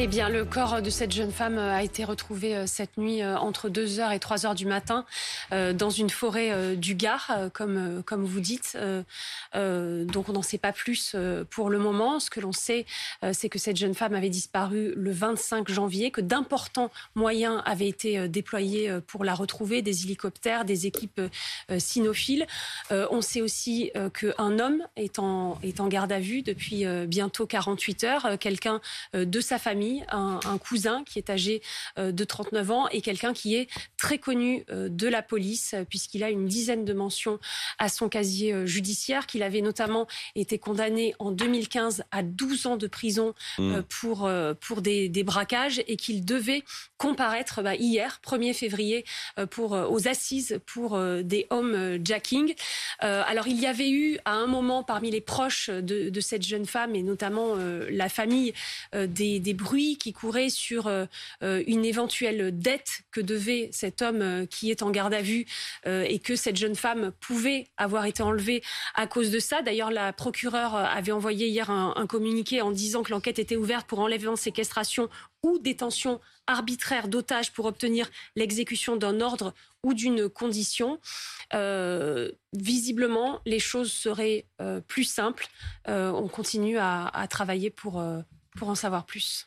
[0.00, 3.36] Eh bien, le corps de cette jeune femme a été retrouvé euh, cette nuit euh,
[3.36, 5.04] entre 2h et 3h du matin
[5.50, 8.78] euh, dans une forêt du Gard, comme, vous dites.
[9.54, 11.16] Donc, on n'en sait pas plus
[11.50, 12.20] pour le moment.
[12.20, 12.86] Ce que l'on sait,
[13.32, 18.28] c'est que cette jeune femme avait disparu le 25 janvier, que d'importants moyens avaient été
[18.28, 21.20] déployés pour la retrouver, des hélicoptères, des équipes
[21.78, 22.46] cynophiles.
[22.90, 28.04] On sait aussi qu'un homme est en, est en garde à vue depuis bientôt 48
[28.04, 28.80] heures, quelqu'un
[29.14, 31.62] de sa famille un, cousin qui est âgé
[31.98, 36.24] euh, de 39 ans et quelqu'un qui est très connu euh, de la police puisqu'il
[36.24, 37.38] a une dizaine de mentions
[37.78, 42.76] à son casier euh, judiciaire, qu'il avait notamment été condamné en 2015 à 12 ans
[42.76, 43.80] de prison mmh.
[43.88, 46.62] pour, pour des, braquages et qu'il devait
[46.96, 49.04] comparaître bah, hier, 1er février,
[49.50, 52.54] pour, aux assises pour des homejacking.
[53.00, 56.94] alors il y avait eu à un moment parmi les proches de, cette jeune femme
[56.94, 58.52] et notamment la famille
[58.94, 61.06] des, des bruits qui courait sur euh,
[61.42, 65.46] euh, une éventuelle dette que devait cet homme euh, qui est en garde à vue
[65.86, 68.62] et que cette jeune femme pouvait avoir été enlevée
[68.94, 69.62] à cause de ça.
[69.62, 74.00] D'ailleurs, la procureure avait envoyé hier un, communiqué en disant que l'enquête était ouverte pour
[74.00, 75.08] enlèvement, séquestration
[75.42, 80.98] ou détention arbitraire d'otages pour obtenir l'exécution d'un ordre ou d'une condition.
[82.52, 84.46] visiblement, les choses seraient
[84.88, 85.48] plus simples.
[85.86, 88.02] on continue à, travailler pour,
[88.56, 89.46] pour en savoir plus.